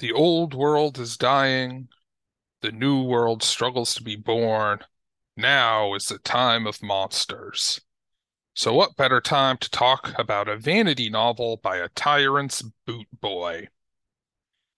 [0.00, 1.88] The old world is dying.
[2.62, 4.80] The new world struggles to be born.
[5.36, 7.80] Now is the time of monsters.
[8.54, 13.68] So, what better time to talk about a vanity novel by a tyrant's boot boy?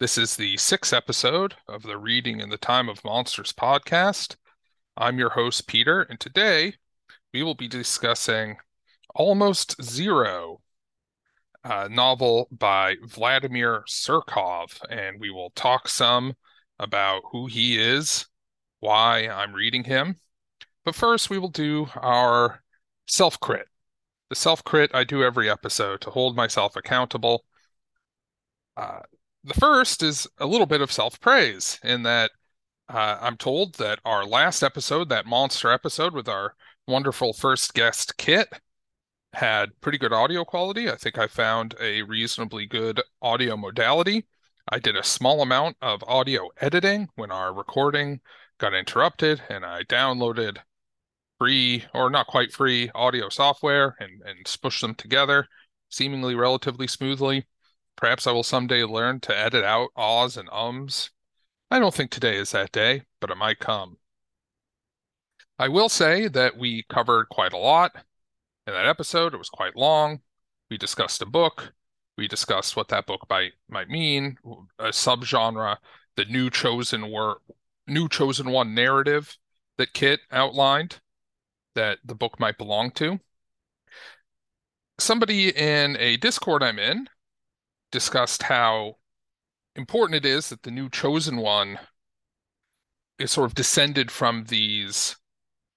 [0.00, 4.36] This is the sixth episode of the Reading in the Time of Monsters podcast.
[4.98, 6.74] I'm your host, Peter, and today
[7.32, 8.58] we will be discussing
[9.14, 10.60] Almost Zero
[11.66, 16.34] uh, novel by Vladimir Surkov, and we will talk some
[16.78, 18.26] about who he is,
[18.80, 20.16] why I'm reading him.
[20.84, 22.62] But first, we will do our
[23.08, 23.66] self crit.
[24.28, 27.44] The self crit I do every episode to hold myself accountable.
[28.76, 29.00] Uh,
[29.42, 32.30] the first is a little bit of self praise in that
[32.88, 36.54] uh, I'm told that our last episode, that monster episode with our
[36.86, 38.48] wonderful first guest, Kit,
[39.36, 40.90] had pretty good audio quality.
[40.90, 44.24] I think I found a reasonably good audio modality.
[44.72, 48.20] I did a small amount of audio editing when our recording
[48.56, 50.56] got interrupted, and I downloaded
[51.38, 55.46] free or not quite free audio software and, and smushed them together
[55.90, 57.46] seemingly relatively smoothly.
[57.94, 61.10] Perhaps I will someday learn to edit out ahs and ums.
[61.70, 63.98] I don't think today is that day, but it might come.
[65.58, 67.96] I will say that we covered quite a lot
[68.66, 69.34] in that episode.
[69.34, 70.20] It was quite long.
[70.70, 71.72] We discussed a book.
[72.16, 74.38] We discussed what that book might might mean,
[74.78, 75.76] a subgenre,
[76.16, 77.36] the new chosen word,
[77.86, 79.36] new chosen one narrative
[79.78, 81.00] that Kit outlined
[81.74, 83.20] that the book might belong to.
[84.98, 87.08] Somebody in a Discord I'm in
[87.92, 88.96] discussed how
[89.74, 91.78] important it is that the new chosen one
[93.18, 95.16] is sort of descended from these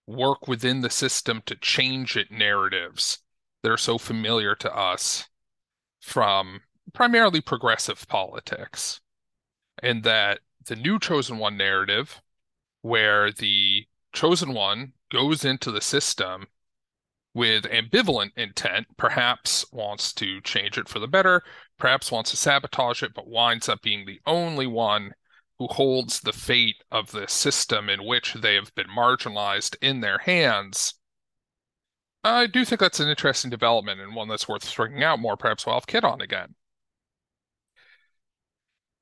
[0.10, 3.20] work within the system to change it narratives
[3.62, 5.30] that are so familiar to us
[6.02, 6.62] from
[6.94, 9.02] primarily progressive politics.
[9.84, 12.22] And that the new chosen one narrative,
[12.82, 16.48] where the chosen one goes into the system
[17.36, 21.44] with ambivalent intent, perhaps wants to change it for the better,
[21.78, 25.14] perhaps wants to sabotage it, but winds up being the only one
[25.60, 30.18] who holds the fate of the system in which they have been marginalized in their
[30.20, 30.96] hands.
[32.24, 35.38] I do think that's an interesting development and one that's worth stringing out more.
[35.38, 36.56] Perhaps we'll have Kit on again.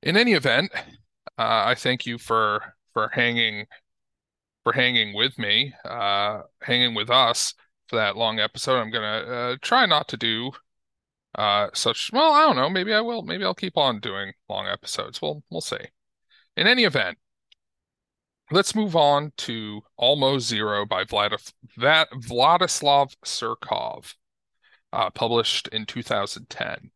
[0.02, 0.72] In any event,
[1.38, 3.66] uh, I thank you for for hanging
[4.64, 7.54] for hanging with me, uh, hanging with us
[7.88, 8.80] for that long episode.
[8.80, 10.52] I'm gonna uh, try not to do
[11.34, 12.10] uh, such.
[12.12, 12.70] Well, I don't know.
[12.70, 13.22] Maybe I will.
[13.22, 15.22] Maybe I'll keep on doing long episodes.
[15.22, 15.78] We'll we'll see.
[16.58, 17.18] In any event,
[18.50, 24.14] let's move on to Almost Zero by Vlad- Vladislav Surkov,
[24.92, 26.90] uh, published in 2010.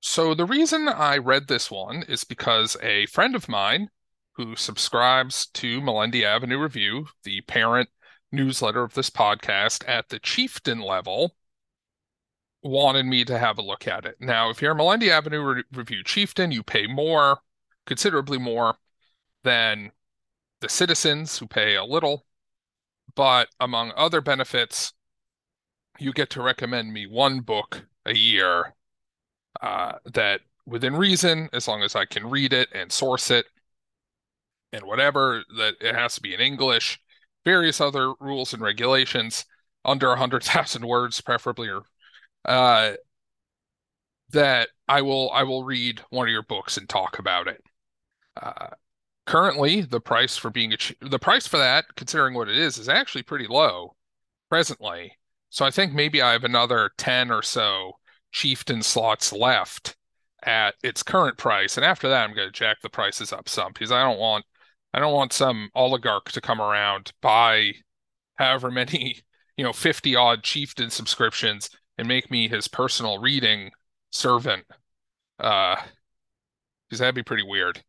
[0.00, 3.88] So, the reason I read this one is because a friend of mine
[4.32, 7.88] who subscribes to Melendy Avenue Review, the parent
[8.30, 11.36] newsletter of this podcast at the chieftain level,
[12.62, 14.16] wanted me to have a look at it.
[14.20, 17.40] Now, if you're a Melendy Avenue Re- Review chieftain, you pay more
[17.88, 18.76] considerably more
[19.44, 19.92] than
[20.60, 22.26] the citizens who pay a little.
[23.16, 24.92] But among other benefits,
[25.98, 28.74] you get to recommend me one book a year
[29.62, 33.46] uh, that, within reason, as long as I can read it and source it
[34.72, 37.00] and whatever, that it has to be in English,
[37.44, 39.44] various other rules and regulations
[39.84, 41.82] under 100,000 words, preferably, or
[42.44, 42.92] uh,
[44.30, 47.62] that I will I will read one of your books and talk about it.
[49.26, 52.88] Currently, the price for being a the price for that, considering what it is, is
[52.88, 53.94] actually pretty low
[54.48, 55.18] presently.
[55.50, 57.98] So I think maybe I have another 10 or so
[58.32, 59.96] chieftain slots left
[60.44, 61.76] at its current price.
[61.76, 64.44] And after that, I'm going to jack the prices up some because I don't want
[64.94, 67.74] I don't want some oligarch to come around buy
[68.36, 69.22] however many,
[69.56, 73.72] you know, 50 odd chieftain subscriptions and make me his personal reading
[74.10, 74.64] servant.
[75.38, 75.76] Uh
[76.88, 77.82] because that'd be pretty weird.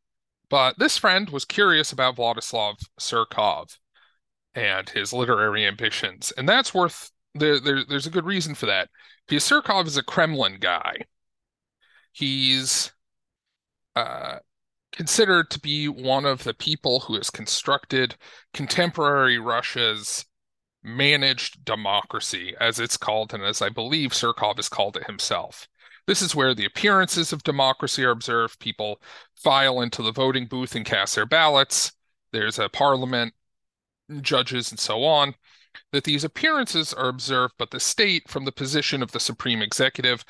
[0.49, 3.77] But this friend was curious about Vladislav Surkov
[4.55, 8.89] and his literary ambitions, and that's worth there, there, there's a good reason for that.
[9.27, 10.95] Because Surkov is a Kremlin guy.
[12.11, 12.91] He's
[13.95, 14.39] uh,
[14.91, 18.15] considered to be one of the people who has constructed
[18.53, 20.25] contemporary Russia's
[20.81, 25.67] managed democracy, as it's called, and as I believe Surkov has called it himself.
[26.09, 28.59] This is where the appearances of democracy are observed.
[28.59, 28.99] People
[29.35, 31.91] file into the voting booth and cast their ballots.
[32.33, 33.35] There's a parliament,
[34.21, 35.35] judges, and so on.
[35.91, 40.25] That these appearances are observed, but the state, from the position of the supreme executive,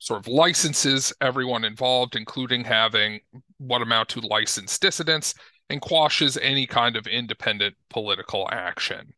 [0.00, 3.20] sort of licenses everyone involved, including having
[3.58, 5.36] what amount to licensed dissidents,
[5.68, 9.12] and quashes any kind of independent political action.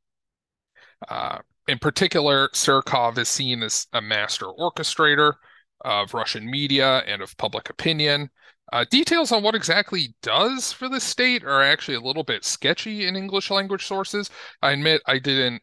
[1.08, 1.38] Uh,
[1.68, 5.36] in particular, Surkov is seen as a master orchestrator
[5.84, 8.30] of Russian media and of public opinion.
[8.72, 13.06] Uh, details on what exactly does for the state are actually a little bit sketchy
[13.06, 14.30] in English language sources.
[14.62, 15.62] I admit I didn't,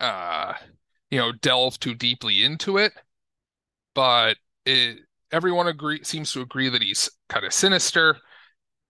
[0.00, 0.54] uh,
[1.10, 2.92] you know, delve too deeply into it,
[3.94, 4.98] but it,
[5.32, 8.18] everyone agree seems to agree that he's kind of sinister,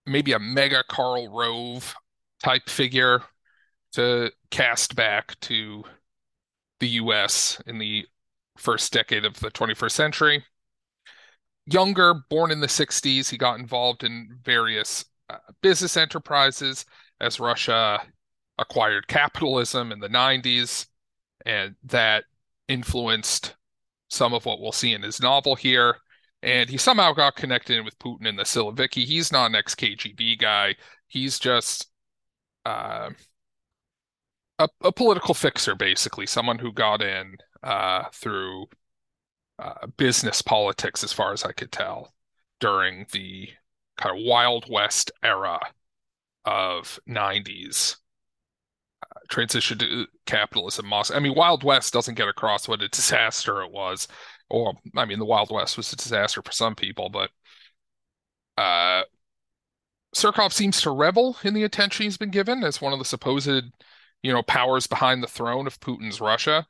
[0.07, 1.95] maybe a mega Karl Rove
[2.43, 3.23] type figure
[3.93, 5.85] to cast back to
[6.81, 8.07] the US in the
[8.59, 10.45] first decade of the 21st century.
[11.67, 16.85] Younger, born in the 60s, he got involved in various uh, business enterprises
[17.21, 18.01] as Russia
[18.59, 20.87] acquired capitalism in the 90s,
[21.45, 22.25] and that
[22.69, 23.55] influenced
[24.09, 25.97] some of what we'll see in his novel here.
[26.43, 29.05] And he somehow got connected with Putin and the Siloviki.
[29.05, 30.77] He's not an ex KGB guy.
[31.09, 31.91] He's just
[32.65, 33.11] uh,
[34.59, 38.67] a, a political fixer, basically, someone who got in uh, through
[39.59, 42.13] uh, business politics, as far as I could tell,
[42.61, 43.49] during the
[43.97, 45.59] kind of Wild West era
[46.45, 47.97] of 90s
[49.03, 50.87] uh, transition to capitalism.
[50.87, 51.17] Moscow.
[51.17, 54.09] I mean, Wild West doesn't get across what a disaster it was.
[54.51, 57.31] Or, I mean, the Wild West was a disaster for some people, but
[58.57, 59.03] uh,
[60.15, 63.49] Surkov seems to revel in the attention he's been given as one of the supposed
[64.23, 66.67] you know, powers behind the throne of Putin's Russia.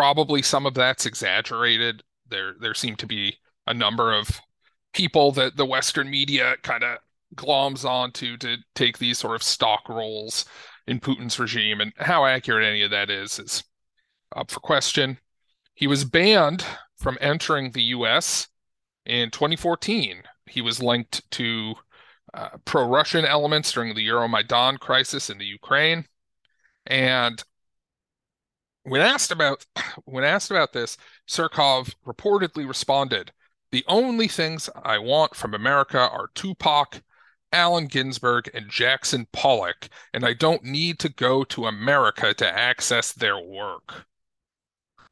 [0.00, 2.02] Probably some of that's exaggerated.
[2.26, 3.36] There there seem to be
[3.66, 4.40] a number of
[4.94, 7.00] people that the Western media kind of
[7.36, 10.46] gloms onto to take these sort of stock roles
[10.86, 13.62] in Putin's regime, and how accurate any of that is is
[14.34, 15.18] up for question.
[15.74, 16.64] He was banned
[16.96, 18.48] from entering the U.S.
[19.04, 20.22] in 2014.
[20.46, 21.74] He was linked to
[22.32, 26.06] uh, pro-Russian elements during the Euromaidan crisis in the Ukraine.
[26.86, 27.44] And
[28.84, 29.66] when asked about
[30.04, 30.96] when asked about this,
[31.28, 33.32] Surkov reportedly responded,
[33.72, 37.02] "The only things I want from America are Tupac,
[37.52, 43.12] Allen Ginsberg, and Jackson Pollock, and I don't need to go to America to access
[43.12, 44.06] their work."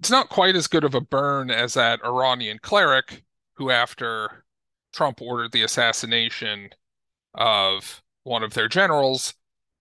[0.01, 3.25] It's not quite as good of a burn as that Iranian cleric
[3.55, 4.45] who, after
[4.93, 6.71] Trump ordered the assassination
[7.35, 9.35] of one of their generals,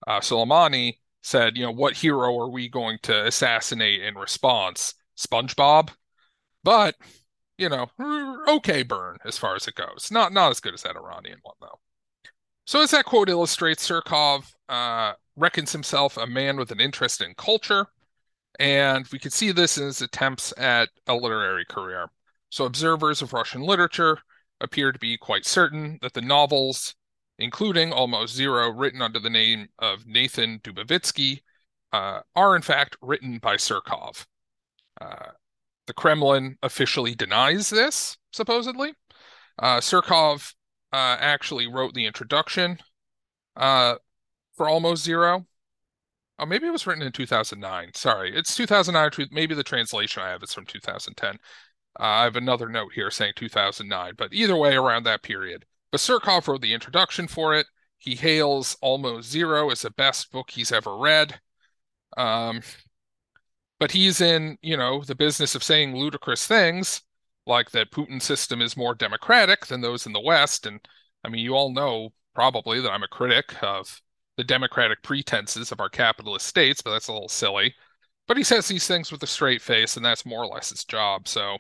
[0.08, 4.94] uh, Soleimani, said, you know, what hero are we going to assassinate in response?
[5.18, 5.90] SpongeBob.
[6.64, 6.96] But,
[7.58, 7.88] you know,
[8.48, 10.10] okay burn as far as it goes.
[10.12, 11.80] Not not as good as that Iranian one though.
[12.66, 17.34] So as that quote illustrates, Surkov uh, reckons himself a man with an interest in
[17.36, 17.88] culture,
[18.60, 22.10] and we could see this in his attempts at a literary career.
[22.50, 24.20] So observers of Russian literature
[24.60, 26.96] appear to be quite certain that the novels
[27.40, 31.42] including Almost Zero, written under the name of Nathan Dubovitsky,
[31.94, 34.26] uh, are in fact written by Surkov.
[35.00, 35.32] Uh,
[35.86, 38.94] the Kremlin officially denies this, supposedly.
[39.58, 40.54] Uh, Surkov
[40.92, 42.78] uh, actually wrote the introduction
[43.56, 43.96] uh,
[44.56, 45.46] for Almost Zero.
[46.40, 47.92] Oh, maybe it was written in 2009.
[47.96, 49.28] Sorry, it's 2009.
[49.32, 51.38] Maybe the translation I have is from 2010.
[52.00, 55.66] Uh, I have another note here saying 2009, but either way, around that period.
[55.92, 57.68] But Surkov wrote the introduction for it.
[57.98, 61.40] He hails Almost Zero as the best book he's ever read.
[62.16, 62.62] Um,
[63.80, 67.02] but he's in, you know, the business of saying ludicrous things,
[67.46, 70.66] like that Putin's system is more democratic than those in the West.
[70.66, 70.80] And
[71.24, 74.02] I mean, you all know probably that I'm a critic of
[74.38, 77.74] the democratic pretenses of our capitalist states, but that's a little silly.
[78.28, 80.84] But he says these things with a straight face, and that's more or less his
[80.84, 81.28] job.
[81.28, 81.58] So,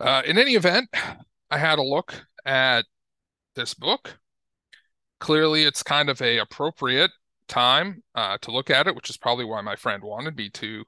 [0.00, 0.88] uh, in any event,
[1.50, 2.86] I had a look at
[3.54, 4.18] this book.
[5.20, 7.10] Clearly, it's kind of a appropriate
[7.48, 10.84] time uh, to look at it, which is probably why my friend wanted me to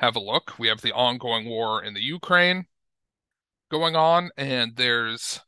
[0.00, 0.58] have a look.
[0.58, 2.66] We have the ongoing war in the Ukraine
[3.70, 5.40] going on, and there's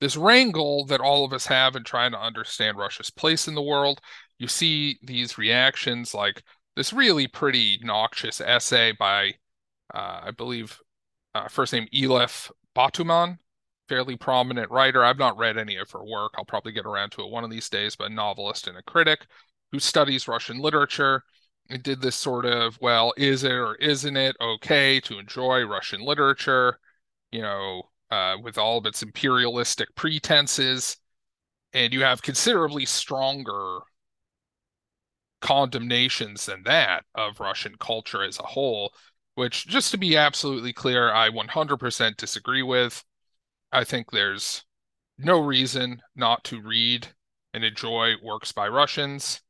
[0.00, 3.62] this wrangle that all of us have in trying to understand Russia's place in the
[3.62, 4.00] world.
[4.38, 6.42] You see these reactions, like
[6.76, 9.34] this really pretty noxious essay by,
[9.92, 10.78] uh, I believe,
[11.34, 13.38] uh, first name Elif Batuman,
[13.88, 15.04] fairly prominent writer.
[15.04, 16.32] I've not read any of her work.
[16.36, 18.82] I'll probably get around to it one of these days, but a novelist and a
[18.82, 19.26] critic
[19.72, 21.22] who studies Russian literature
[21.70, 26.00] and did this sort of, well, is it or isn't it okay to enjoy Russian
[26.00, 26.78] literature,
[27.30, 30.96] you know, uh, with all of its imperialistic pretenses?
[31.72, 33.80] And you have considerably stronger
[35.40, 38.92] condemnations than that of Russian culture as a whole,
[39.34, 43.04] which, just to be absolutely clear, I 100% disagree with.
[43.72, 44.64] I think there's
[45.18, 47.08] no reason not to read
[47.52, 49.40] and enjoy works by Russians,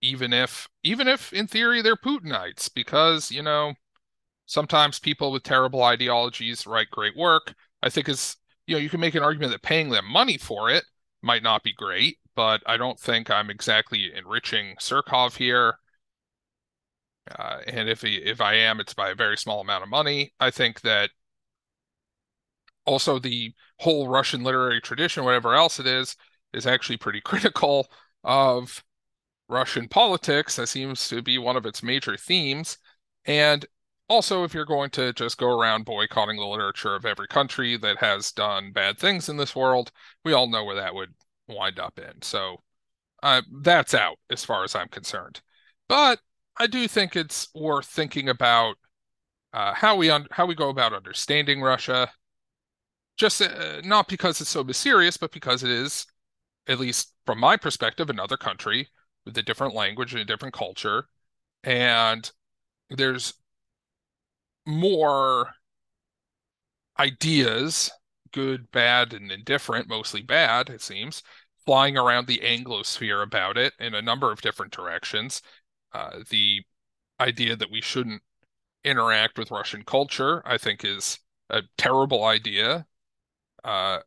[0.00, 3.74] even if, even if in theory they're Putinites, because, you know,
[4.46, 7.54] sometimes people with terrible ideologies write great work.
[7.82, 10.70] I think is, you know, you can make an argument that paying them money for
[10.70, 10.84] it
[11.22, 15.74] might not be great, but I don't think I'm exactly enriching Surkov here.
[17.38, 20.32] Uh, and if he, if I am, it's by a very small amount of money.
[20.40, 21.10] I think that
[22.86, 26.16] also the whole Russian literary tradition, whatever else it is,
[26.52, 27.88] is actually pretty critical
[28.22, 28.82] of
[29.48, 30.56] Russian politics.
[30.56, 32.78] That seems to be one of its major themes.
[33.26, 33.64] And
[34.08, 37.98] also, if you're going to just go around boycotting the literature of every country that
[37.98, 39.90] has done bad things in this world,
[40.24, 41.14] we all know where that would
[41.48, 42.20] wind up in.
[42.22, 42.62] So
[43.22, 45.40] uh, that's out as far as I'm concerned.
[45.88, 46.20] But
[46.56, 48.76] I do think it's worth thinking about
[49.52, 52.10] uh, how we un- how we go about understanding Russia.
[53.16, 56.06] Just uh, not because it's so mysterious, but because it is,
[56.68, 58.88] at least from my perspective, another country
[59.24, 61.08] with a different language and a different culture,
[61.64, 62.30] and
[62.90, 63.34] there's
[64.66, 65.54] more
[66.98, 67.90] ideas,
[68.32, 71.22] good, bad, and indifferent, mostly bad, it seems,
[71.64, 75.42] flying around the Anglosphere about it in a number of different directions.
[75.92, 76.62] Uh, the
[77.20, 78.22] idea that we shouldn't
[78.84, 81.18] interact with Russian culture, I think, is
[81.50, 82.86] a terrible idea.
[83.64, 84.00] Uh,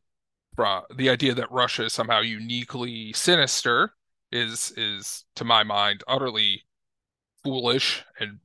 [0.96, 3.92] the idea that Russia is somehow uniquely sinister
[4.32, 6.64] is is to my mind utterly
[7.44, 8.40] foolish and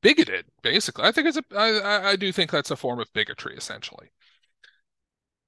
[0.00, 1.04] bigoted basically.
[1.04, 4.10] I think it's a I, I do think that's a form of bigotry essentially.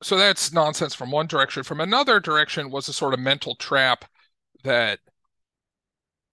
[0.03, 1.63] So that's nonsense from one direction.
[1.65, 4.05] From another direction was a sort of mental trap
[4.65, 5.01] that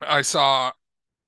[0.02, 0.72] i saw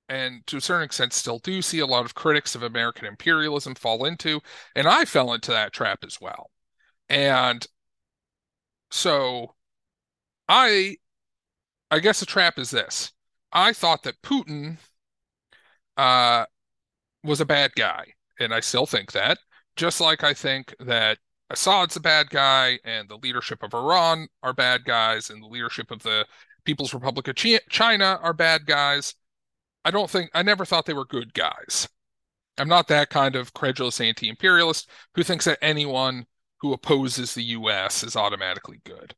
[0.10, 3.76] and to a certain extent still do see a lot of critics of american imperialism
[3.76, 4.40] fall into
[4.76, 6.50] and i fell into that trap as well
[7.10, 7.68] and
[8.92, 9.54] so
[10.48, 10.96] i
[11.92, 13.12] i guess the trap is this
[13.52, 14.78] i thought that putin
[15.98, 16.46] uh
[17.24, 18.06] was a bad guy,
[18.40, 19.38] and I still think that.
[19.76, 24.54] Just like I think that Assad's a bad guy, and the leadership of Iran are
[24.54, 26.26] bad guys, and the leadership of the
[26.66, 27.36] People's Republic of
[27.70, 29.14] China are bad guys.
[29.88, 31.88] I don't think I never thought they were good guys.
[32.58, 36.26] I'm not that kind of credulous anti-imperialist who thinks that anyone
[36.58, 39.16] who opposes the US is automatically good.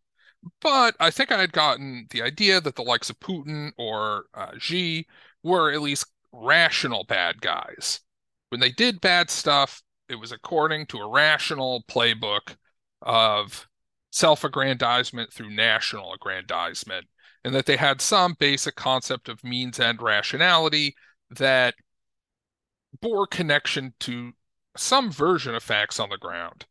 [0.62, 4.52] But I think I had gotten the idea that the likes of Putin or uh,
[4.60, 5.08] Xi
[5.42, 8.02] were at least rational bad guys.
[8.50, 12.58] When they did bad stuff, it was according to a rational playbook
[13.02, 13.68] of
[14.12, 17.08] self aggrandizement through national aggrandizement,
[17.44, 20.96] and that they had some basic concept of means and rationality
[21.32, 21.76] that
[23.02, 24.34] bore connection to
[24.76, 26.66] some version of facts on the ground.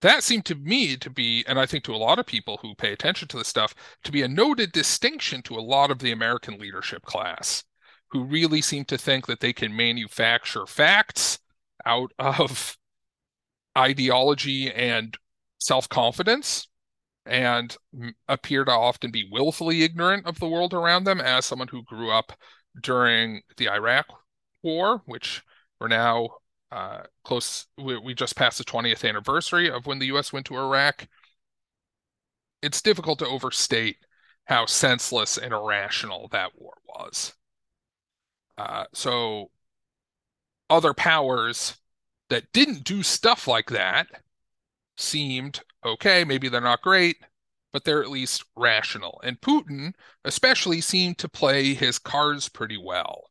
[0.00, 2.74] That seemed to me to be, and I think to a lot of people who
[2.74, 6.10] pay attention to this stuff, to be a noted distinction to a lot of the
[6.10, 7.62] American leadership class
[8.08, 11.38] who really seem to think that they can manufacture facts
[11.86, 12.76] out of
[13.78, 15.16] ideology and
[15.58, 16.66] self confidence
[17.24, 17.76] and
[18.28, 22.10] appear to often be willfully ignorant of the world around them as someone who grew
[22.10, 22.32] up
[22.80, 24.06] during the Iraq
[24.62, 25.42] War, which
[25.80, 26.30] we're now
[26.70, 27.66] uh, close.
[27.78, 30.32] We, we just passed the 20th anniversary of when the U.S.
[30.32, 31.06] went to Iraq.
[32.62, 33.96] It's difficult to overstate
[34.44, 37.34] how senseless and irrational that war was.
[38.58, 39.50] Uh, so
[40.70, 41.76] other powers
[42.30, 44.06] that didn't do stuff like that
[44.96, 46.24] seemed okay.
[46.24, 47.16] Maybe they're not great,
[47.72, 49.20] but they're at least rational.
[49.24, 53.30] And Putin, especially, seemed to play his cards pretty well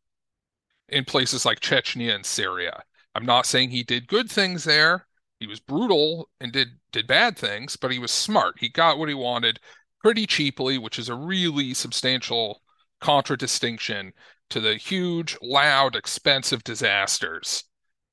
[0.90, 2.84] in places like Chechnya and Syria.
[3.16, 5.08] I'm not saying he did good things there.
[5.40, 8.56] He was brutal and did did bad things, but he was smart.
[8.60, 9.60] He got what he wanted
[10.04, 12.62] pretty cheaply, which is a really substantial
[13.00, 14.14] contradistinction
[14.50, 17.64] to the huge, loud, expensive disasters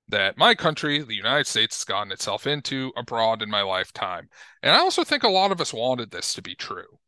[0.09, 4.29] that my country, the United States, has gotten itself into abroad in my lifetime.
[4.63, 6.99] And I also think a lot of us wanted this to be true,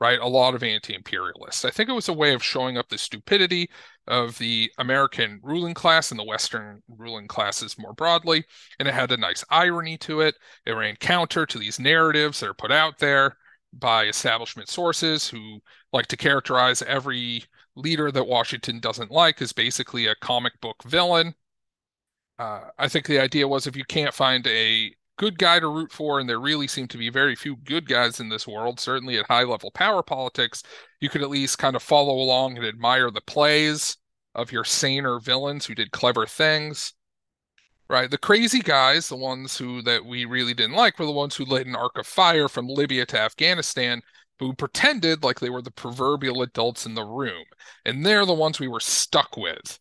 [0.00, 0.18] right?
[0.18, 1.64] A lot of anti imperialists.
[1.64, 3.70] I think it was a way of showing up the stupidity
[4.06, 8.44] of the American ruling class and the Western ruling classes more broadly.
[8.78, 10.34] And it had a nice irony to it.
[10.66, 13.36] It ran counter to these narratives that are put out there
[13.72, 15.60] by establishment sources who
[15.92, 17.44] like to characterize every
[17.76, 21.34] leader that Washington doesn't like as basically a comic book villain.
[22.40, 25.92] Uh, I think the idea was if you can't find a good guy to root
[25.92, 29.18] for, and there really seem to be very few good guys in this world, certainly
[29.18, 30.62] at high level power politics,
[31.00, 33.98] you could at least kind of follow along and admire the plays
[34.34, 36.94] of your saner villains who did clever things.
[37.90, 38.10] Right?
[38.10, 41.44] The crazy guys, the ones who that we really didn't like, were the ones who
[41.44, 44.00] lit an arc of fire from Libya to Afghanistan,
[44.38, 47.44] who pretended like they were the proverbial adults in the room.
[47.84, 49.78] And they're the ones we were stuck with,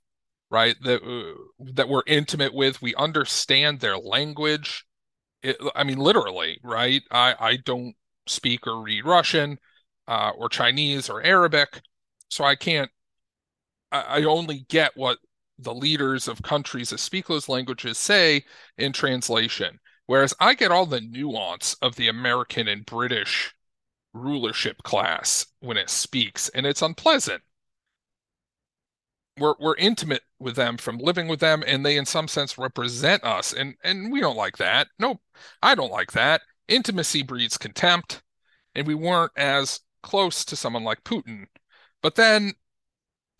[0.49, 0.75] right?
[0.83, 1.35] That uh,
[1.73, 2.81] that we're intimate with.
[2.81, 4.85] We understand their language.
[5.43, 7.03] It, I mean, literally, right?
[7.11, 7.95] I I don't
[8.27, 9.59] speak or read Russian,
[10.07, 11.81] uh, or Chinese or Arabic,
[12.29, 12.91] so I can't.
[13.91, 15.19] I, I only get what
[15.59, 18.45] the leaders of countries that speak those languages say
[18.77, 19.79] in translation.
[20.07, 23.53] Whereas I get all the nuance of the American and British
[24.13, 27.43] rulership class when it speaks, and it's unpleasant.
[29.37, 33.23] We're we're intimate with them from living with them, and they in some sense represent
[33.23, 34.87] us, and and we don't like that.
[34.99, 35.19] No,
[35.61, 36.41] I don't like that.
[36.67, 38.21] Intimacy breeds contempt,
[38.75, 41.45] and we weren't as close to someone like Putin.
[42.01, 42.53] But then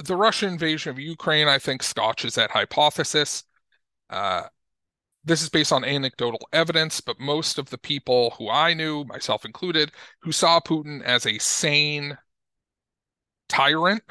[0.04, 3.44] the Russian invasion of Ukraine, I think, scotches that hypothesis.
[4.10, 4.44] Uh,
[5.24, 9.46] this is based on anecdotal evidence, but most of the people who I knew, myself
[9.46, 9.92] included,
[10.22, 12.18] who saw Putin as a sane
[13.50, 14.04] tyrant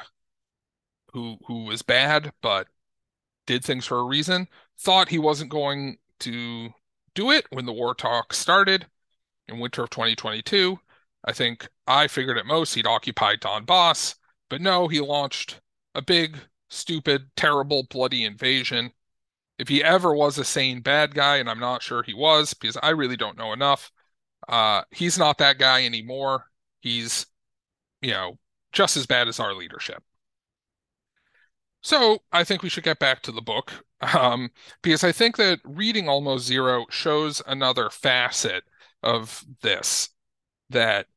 [1.13, 2.67] who who was bad but
[3.49, 6.69] did things for a reason, thought he wasn't going to
[7.15, 8.85] do it when the war talk started
[9.47, 10.79] in winter of 2022.
[11.25, 14.13] I think I figured at most he'd occupy Don Donbass,
[14.51, 15.61] but no, he launched
[15.95, 16.37] a big,
[16.69, 18.91] stupid, terrible, bloody invasion.
[19.57, 22.77] If he ever was a sane bad guy, and I'm not sure he was because
[22.83, 23.91] I really don't know enough,
[24.47, 26.45] uh, he's not that guy anymore.
[26.81, 27.25] He's,
[28.03, 28.37] you know,
[28.73, 30.03] just as bad as our leadership.
[31.81, 34.49] So I think we should get back to the book um,
[34.81, 38.63] because I think that reading Almost Zero shows another facet
[39.03, 40.09] of this
[40.69, 41.07] that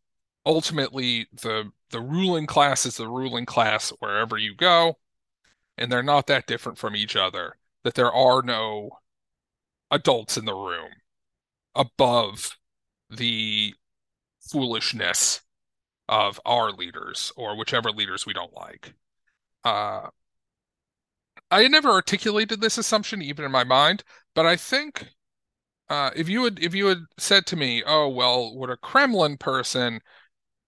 [0.46, 4.98] ultimately the the ruling class is the ruling class wherever you go,
[5.78, 7.56] and they're not that different from each other.
[7.84, 8.90] That there are no
[9.90, 10.90] adults in the room
[11.74, 12.58] above
[13.10, 13.74] the
[14.40, 15.42] foolishness
[16.08, 18.94] of our leaders or whichever leaders we don't like.
[19.64, 20.08] Uh,
[21.52, 24.02] I had never articulated this assumption even in my mind,
[24.34, 25.06] but I think
[25.88, 29.38] uh, if you had if you had said to me, "Oh well, would a Kremlin
[29.38, 30.00] person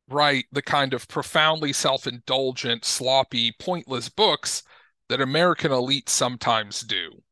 [0.08, 4.62] write the kind of profoundly self-indulgent, sloppy, pointless books
[5.08, 7.22] that American elites sometimes do?"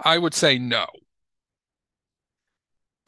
[0.00, 0.86] I would say no.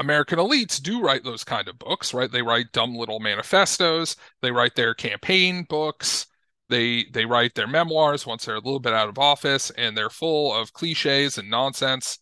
[0.00, 2.30] American elites do write those kind of books, right?
[2.30, 6.26] They write dumb little manifestos, they write their campaign books,
[6.70, 10.11] they they write their memoirs once they're a little bit out of office, and they're
[10.11, 12.18] full of cliches and nonsense.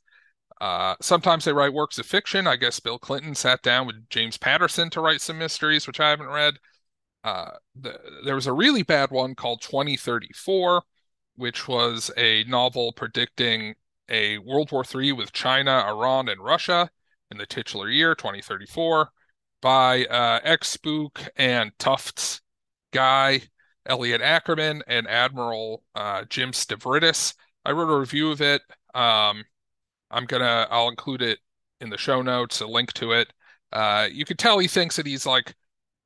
[0.61, 2.47] Uh, sometimes they write works of fiction.
[2.47, 6.11] I guess Bill Clinton sat down with James Patterson to write some mysteries, which I
[6.11, 6.55] haven't read.
[7.23, 10.83] Uh, the, there was a really bad one called 2034,
[11.37, 13.75] which was a novel predicting
[14.09, 16.91] a World War III with China, Iran, and Russia
[17.31, 19.11] in the titular year 2034
[19.61, 22.41] by uh, ex Spook and Tufts
[22.93, 23.43] guy
[23.87, 27.35] Elliot Ackerman and Admiral uh, Jim Stavridis.
[27.65, 28.63] I wrote a review of it.
[28.95, 29.45] Um,
[30.11, 31.39] I'm gonna I'll include it
[31.81, 33.33] in the show notes, a link to it.
[33.73, 35.55] Uh, you could tell he thinks that he's like,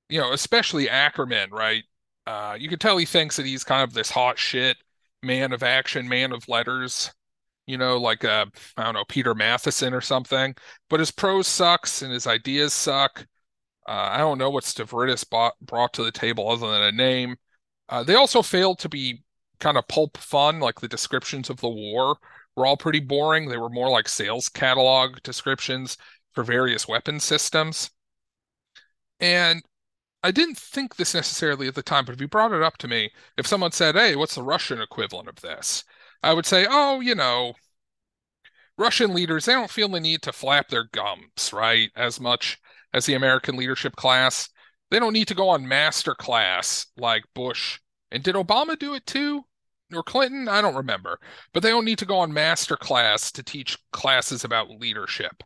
[0.09, 1.85] you know, especially Ackerman, right?
[2.27, 4.77] Uh, you could tell he thinks that he's kind of this hot shit
[5.23, 7.13] man of action, man of letters,
[7.67, 10.55] you know, like uh, I don't know, Peter Matthiessen or something.
[10.91, 13.27] But his prose sucks and his ideas suck.
[13.87, 17.37] Uh, I don't know what Stavridis bought, brought to the table other than a name.
[17.93, 19.23] Uh, they also failed to be
[19.61, 22.17] kind of pulp fun, like the descriptions of the war
[22.57, 23.51] were all pretty boring.
[23.51, 25.99] They were more like sales catalog descriptions
[26.33, 27.91] for various weapon systems.
[29.21, 29.61] And
[30.23, 32.89] I didn't think this necessarily at the time, but if you brought it up to
[32.89, 35.85] me, if someone said, Hey, what's the Russian equivalent of this?
[36.23, 37.53] I would say, Oh, you know,
[38.79, 41.91] Russian leaders, they don't feel the need to flap their gums, right?
[41.95, 42.59] As much
[42.95, 44.49] as the American leadership class.
[44.91, 47.81] They don't need to go on master class like Bush.
[48.13, 49.45] And did Obama do it too?
[49.93, 50.49] Or Clinton?
[50.49, 51.19] I don't remember.
[51.53, 55.43] But they don't need to go on master class to teach classes about leadership,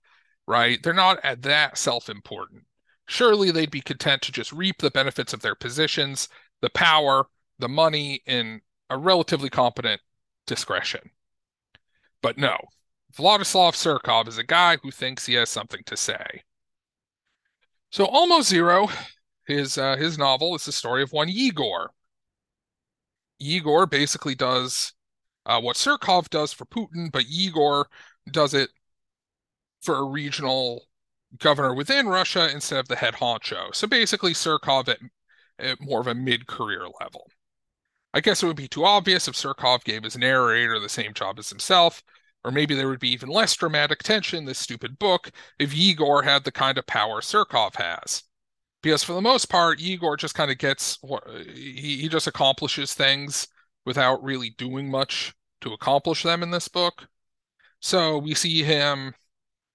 [0.46, 0.79] right?
[0.83, 2.64] They're not at that self important.
[3.07, 6.29] Surely they'd be content to just reap the benefits of their positions,
[6.61, 7.26] the power,
[7.59, 10.00] the money in a relatively competent
[10.46, 11.11] discretion.
[12.20, 12.57] But no,
[13.16, 16.42] Vladislav Surkov is a guy who thinks he has something to say.
[17.90, 18.88] So Almost Zero,
[19.46, 21.92] his uh, his novel, is the story of one Igor.
[23.38, 24.92] Igor basically does
[25.44, 27.88] uh, what Surkov does for Putin, but Igor
[28.31, 28.70] does it
[29.83, 30.87] for a regional
[31.38, 33.75] governor within Russia instead of the head honcho.
[33.75, 34.99] So basically, Surkov at,
[35.59, 37.31] at more of a mid-career level.
[38.14, 41.38] I guess it would be too obvious if Surkov gave his narrator the same job
[41.38, 42.03] as himself,
[42.44, 46.22] or maybe there would be even less dramatic tension in this stupid book if Yegor
[46.22, 48.22] had the kind of power Surkov has.
[48.87, 51.01] Because for the most part, Yegor just kind of gets
[51.53, 53.49] he, he just accomplishes things
[53.85, 57.09] without really doing much to accomplish them in this book.
[57.81, 59.12] So we see him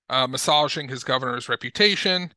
[0.09, 2.33] uh, massaging his governor's reputation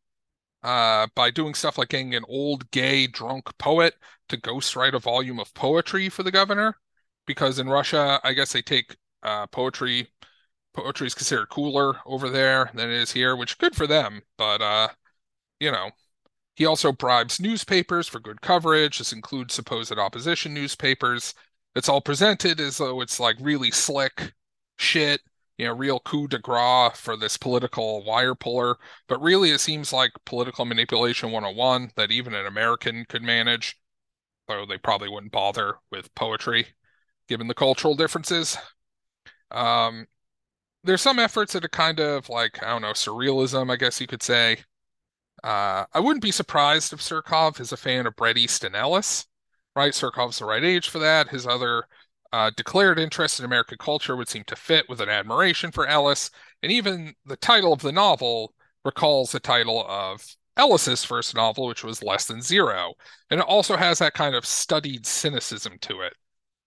[0.64, 3.94] uh, by doing stuff like getting an old gay drunk poet
[4.28, 6.76] to ghostwrite a volume of poetry for the governor.
[7.24, 10.08] Because in Russia, I guess they take uh, poetry.
[10.72, 14.22] Poetry is considered cooler over there than it is here, which good for them.
[14.36, 14.88] But uh,
[15.60, 15.92] you know,
[16.54, 18.98] he also bribes newspapers for good coverage.
[18.98, 21.34] This includes supposed opposition newspapers.
[21.74, 24.32] It's all presented as though it's like really slick
[24.78, 25.20] shit
[25.58, 28.76] you know, real coup de grace for this political wire puller.
[29.08, 33.78] But really, it seems like political manipulation 101 that even an American could manage,
[34.48, 36.66] though they probably wouldn't bother with poetry
[37.28, 38.56] given the cultural differences.
[39.50, 40.06] Um,
[40.82, 44.06] there's some efforts at a kind of like, I don't know, surrealism, I guess you
[44.06, 44.58] could say.
[45.42, 49.26] Uh, I wouldn't be surprised if Surkov is a fan of Bret Easton Ellis,
[49.76, 49.92] right?
[49.92, 51.28] Surkov's the right age for that.
[51.28, 51.84] His other
[52.32, 56.30] uh, declared interest in American culture would seem to fit with an admiration for Ellis,
[56.62, 60.24] and even the title of the novel recalls the title of
[60.56, 62.94] Ellis's first novel, which was Less Than Zero.
[63.30, 66.14] And it also has that kind of studied cynicism to it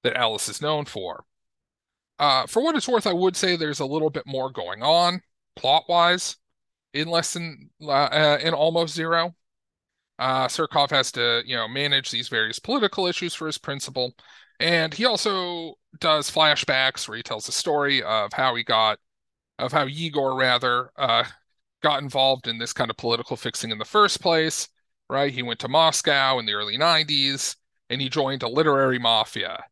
[0.03, 1.23] that Ellis is known for.
[2.19, 5.21] Uh, for what it's worth, I would say there's a little bit more going on
[5.56, 6.38] plot wise
[6.93, 9.36] in less than uh, uh, in almost zero.
[10.19, 14.13] Uh, Surkov has to, you know, manage these various political issues for his principal,
[14.60, 19.00] and he also does flashbacks where he tells the story of how he got,
[19.60, 21.23] of how Yegor rather, uh,
[21.84, 24.67] got involved in this kind of political fixing in the first place,
[25.10, 25.32] right?
[25.34, 27.56] He went to Moscow in the early 90s
[27.89, 29.63] and he joined a literary mafia.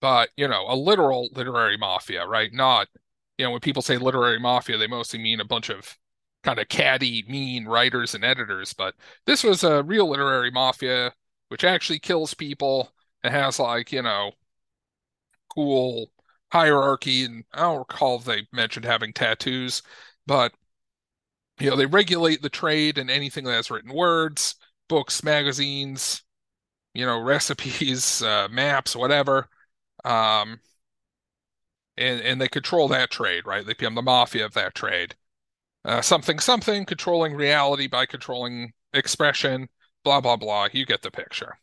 [0.00, 2.52] But, you know, a literal literary mafia, right?
[2.52, 2.88] Not,
[3.38, 5.96] you know, when people say literary mafia, they mostly mean a bunch of
[6.44, 8.72] kind of catty, mean writers and editors.
[8.74, 8.94] But
[9.26, 11.14] this was a real literary mafia,
[11.48, 12.92] which actually kills people
[13.24, 14.32] it has like, you know,
[15.48, 16.10] cool
[16.52, 19.82] hierarchy, and I don't recall if they mentioned having tattoos,
[20.26, 20.52] but
[21.58, 24.56] you know, they regulate the trade and anything that has written words,
[24.88, 26.22] books, magazines,
[26.94, 29.48] you know, recipes, uh, maps, whatever.
[30.04, 30.60] Um,
[31.96, 33.64] and and they control that trade, right?
[33.66, 35.16] They become the mafia of that trade.
[35.84, 39.68] Uh, something something controlling reality by controlling expression,
[40.02, 40.68] blah blah blah.
[40.72, 41.58] You get the picture.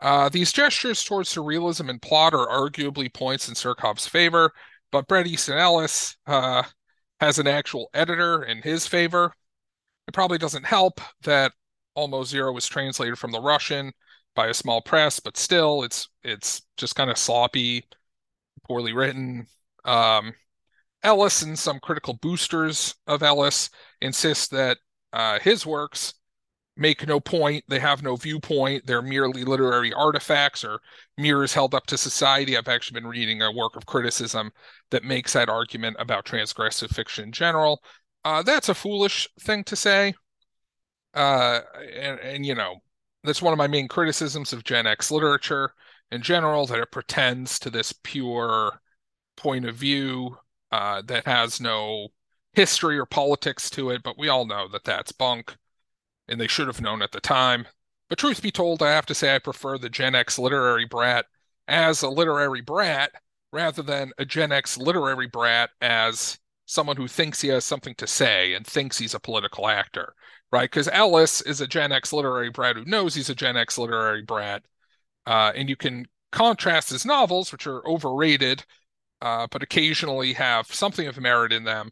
[0.00, 4.52] Uh, these gestures towards surrealism and plot are arguably points in Surkov's favor,
[4.90, 6.64] but Bret Easton Ellis uh,
[7.20, 9.32] has an actual editor in his favor.
[10.08, 11.52] It probably doesn't help that
[11.94, 13.92] Almost Zero was translated from the Russian
[14.34, 17.84] by a small press, but still, it's it's just kind of sloppy,
[18.66, 19.46] poorly written.
[19.84, 20.34] Um,
[21.02, 24.78] Ellis and some critical boosters of Ellis insist that
[25.12, 26.14] uh, his works
[26.76, 27.64] make no point.
[27.68, 28.86] They have no viewpoint.
[28.86, 30.80] They're merely literary artifacts or
[31.18, 32.56] mirrors held up to society.
[32.56, 34.50] I've actually been reading a work of criticism
[34.90, 37.82] that makes that argument about transgressive fiction in general.
[38.24, 40.14] Uh, that's a foolish thing to say.
[41.12, 41.60] Uh,
[41.94, 42.76] and, and, you know,
[43.22, 45.74] that's one of my main criticisms of Gen X literature
[46.10, 48.80] in general, that it pretends to this pure
[49.36, 50.36] point of view
[50.72, 52.08] uh, that has no
[52.54, 54.02] history or politics to it.
[54.02, 55.56] But we all know that that's bunk
[56.28, 57.66] and they should have known at the time.
[58.08, 61.26] But truth be told, I have to say I prefer the Gen X literary brat
[61.68, 63.12] as a literary brat
[63.52, 68.06] rather than a Gen X literary brat as someone who thinks he has something to
[68.06, 70.14] say and thinks he's a political actor,
[70.50, 70.70] right?
[70.70, 74.22] Because Ellis is a Gen X literary brat who knows he's a Gen X literary
[74.22, 74.62] brat.
[75.26, 78.64] Uh, and you can contrast his novels, which are overrated,
[79.22, 81.90] uh, but occasionally have something of merit in them,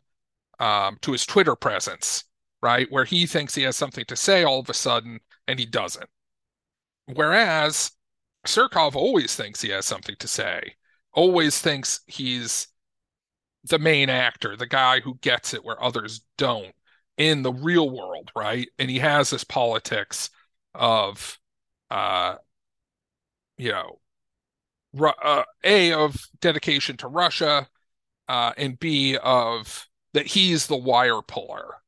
[0.59, 2.25] um, to his Twitter presence
[2.63, 2.87] right?
[2.91, 6.09] Where he thinks he has something to say all of a sudden and he doesn't.
[7.07, 7.93] Whereas
[8.47, 10.75] Surkov always thinks he has something to say,
[11.13, 12.69] always thinks he's
[13.65, 16.75] the main actor, the guy who gets it where others don't
[17.17, 18.69] in the real world, right?
[18.79, 20.31] And he has this politics
[20.75, 21.39] of,
[21.91, 22.37] uh,
[23.59, 24.01] you know,
[24.99, 27.69] uh, A, of dedication to Russia,
[28.29, 31.81] uh, and B, of that he's the wire puller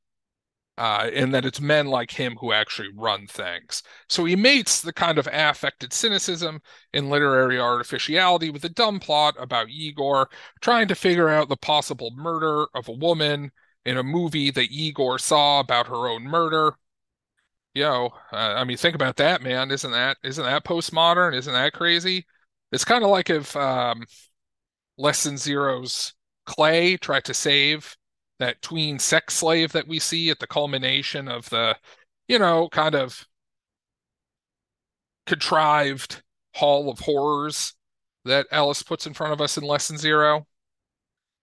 [0.78, 3.82] uh, and that it's men like him who actually run things.
[4.08, 6.60] So he mates the kind of affected cynicism
[6.94, 12.10] and literary artificiality with a dumb plot about Igor trying to figure out the possible
[12.16, 13.52] murder of a woman
[13.84, 16.74] in a movie that Igor saw about her own murder.
[17.74, 19.70] Yo, uh, I mean, think about that, man.
[19.70, 21.34] Isn't that isn't that postmodern?
[21.34, 22.26] Isn't that crazy?
[22.72, 24.04] It's kind of like if um,
[24.98, 26.14] Less Than Zero's
[26.46, 27.96] Clay tried to save
[28.38, 31.76] that tween sex slave that we see at the culmination of the,
[32.28, 33.26] you know, kind of
[35.26, 36.22] contrived
[36.54, 37.74] hall of horrors
[38.24, 40.46] that Ellis puts in front of us in Less Than Zero.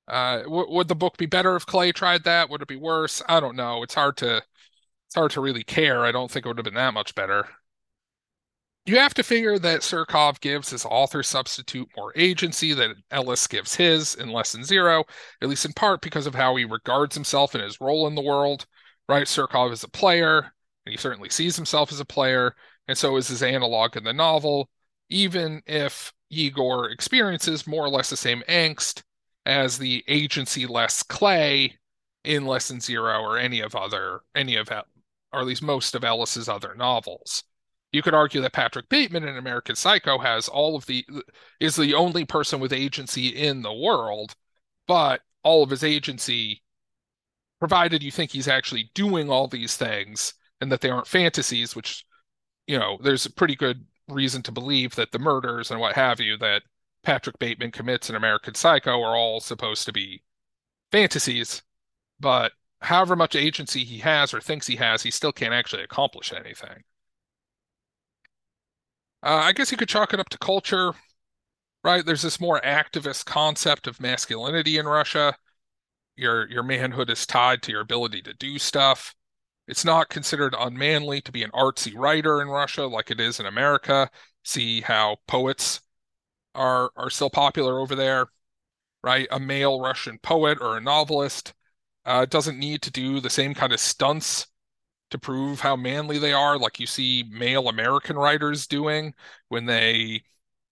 [0.08, 2.50] Uh, would the book be better if Clay tried that?
[2.50, 3.22] Would it be worse?
[3.30, 3.84] I don't know.
[3.84, 4.38] It's hard to
[5.08, 6.06] it's hard to really care.
[6.06, 7.48] I don't think it would have been that much better.
[8.90, 13.76] You have to figure that Surkov gives his author substitute more agency than Ellis gives
[13.76, 15.04] his in Less Than Zero,
[15.44, 18.24] at least in part because of how he regards himself and his role in the
[18.24, 18.66] world.
[19.08, 19.28] Right?
[19.28, 22.56] Surkov is a player, and he certainly sees himself as a player,
[22.88, 24.72] and so is his analog in the novel,
[25.12, 29.04] even if Igor experiences more or less the same angst
[29.46, 31.78] as the agency-less Clay
[32.24, 34.68] in Less Than Zero or any of other any of
[35.32, 37.44] or at least most of Ellis's other novels.
[37.92, 41.06] You could argue that Patrick Bateman in American Psycho has all of the
[41.60, 44.36] is the only person with agency in the world,
[44.88, 46.62] but all of his agency,
[47.60, 52.06] provided you think he's actually doing all these things and that they aren't fantasies, which
[52.68, 56.20] you know, there's a pretty good reason to believe that the murders and what have
[56.20, 56.62] you that
[57.04, 60.24] Patrick Bateman commits in American Psycho are all supposed to be
[60.92, 61.64] fantasies,
[62.20, 66.32] but however much agency he has or thinks he has, he still can't actually accomplish
[66.32, 66.84] anything.
[69.22, 70.94] Uh, I guess you could chalk it up to culture,
[71.84, 72.06] right?
[72.06, 75.36] There's this more activist concept of masculinity in Russia.
[76.18, 79.16] Your your manhood is tied to your ability to do stuff.
[79.68, 83.46] It's not considered unmanly to be an artsy writer in Russia like it is in
[83.48, 84.10] America.
[84.44, 85.82] See how poets
[86.56, 88.28] are are still popular over there,
[89.04, 89.28] right?
[89.32, 91.54] A male Russian poet or a novelist
[92.06, 94.48] uh, doesn't need to do the same kind of stunts
[95.12, 99.14] to prove how manly they are, like you see male American writers doing
[99.50, 100.24] when they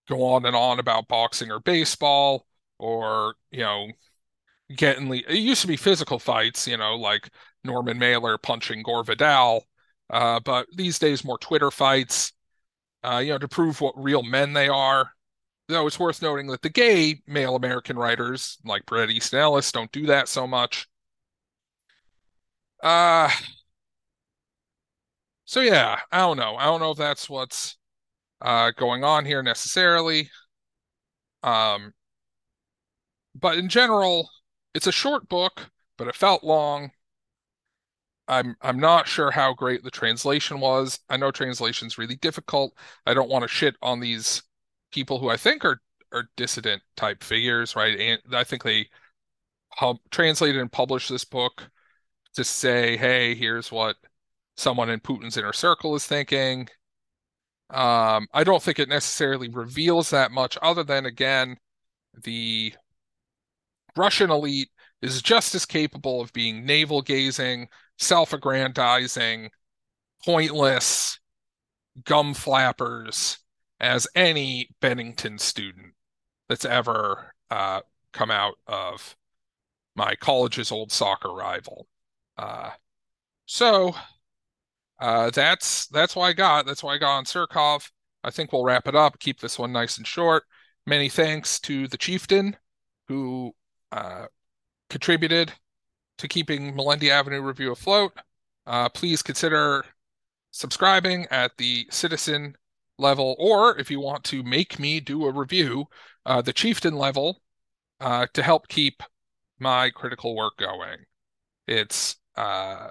[0.08, 2.46] go on and on about boxing or baseball,
[2.78, 3.88] or you know,
[4.76, 7.30] getting it used to be physical fights, you know, like
[7.64, 9.64] Norman Mailer punching Gore Vidal.
[10.10, 12.32] Uh, but these days, more Twitter fights,
[13.04, 15.12] uh, you know, to prove what real men they are.
[15.68, 19.92] Though it's worth noting that the gay male American writers, like Bret Easton Ellis, don't
[19.92, 20.88] do that so much.
[22.82, 23.30] Uh,
[25.48, 26.56] so yeah, I don't know.
[26.56, 27.78] I don't know if that's what's
[28.42, 30.28] uh, going on here necessarily.
[31.42, 31.94] Um,
[33.34, 34.28] but in general,
[34.74, 36.90] it's a short book, but it felt long.
[38.28, 41.00] I'm I'm not sure how great the translation was.
[41.08, 42.74] I know translation's really difficult.
[43.06, 44.42] I don't want to shit on these
[44.92, 45.80] people who I think are
[46.12, 47.98] are dissident type figures, right?
[47.98, 48.90] And I think they
[49.78, 51.70] pub- translated and published this book
[52.34, 53.96] to say, hey, here's what
[54.58, 56.68] someone in Putin's inner circle is thinking.
[57.70, 61.58] Um, I don't think it necessarily reveals that much, other than again,
[62.24, 62.74] the
[63.96, 67.68] Russian elite is just as capable of being navel gazing,
[67.98, 69.50] self aggrandizing,
[70.24, 71.20] pointless
[72.04, 73.38] gum flappers
[73.80, 75.94] as any Bennington student
[76.48, 77.80] that's ever uh,
[78.12, 79.16] come out of
[79.94, 81.86] my college's old soccer rival.
[82.36, 82.70] Uh,
[83.46, 83.94] so
[85.00, 86.66] uh, that's that's why I got.
[86.66, 87.90] That's why I got on Surkov.
[88.24, 89.18] I think we'll wrap it up.
[89.20, 90.44] Keep this one nice and short.
[90.86, 92.56] Many thanks to the chieftain
[93.06, 93.54] who
[93.92, 94.26] uh,
[94.90, 95.52] contributed
[96.18, 98.12] to keeping Melendy Avenue Review afloat.
[98.66, 99.84] Uh, please consider
[100.50, 102.56] subscribing at the citizen
[102.98, 105.86] level, or if you want to make me do a review,
[106.26, 107.40] uh, the chieftain level
[108.00, 109.02] uh, to help keep
[109.58, 110.98] my critical work going.
[111.66, 112.88] It's uh,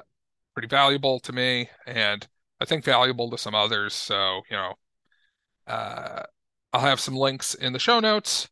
[0.57, 2.27] pretty valuable to me, and
[2.59, 3.93] I think valuable to some others.
[3.93, 4.73] So, you know,
[5.67, 6.23] uh,
[6.73, 8.49] I'll have some links in the show notes.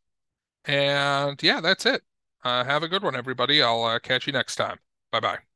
[0.66, 2.04] And yeah, that's it.
[2.44, 3.64] Uh, have a good one, everybody.
[3.64, 4.78] I'll uh, catch you next time.
[5.12, 5.55] Bye bye.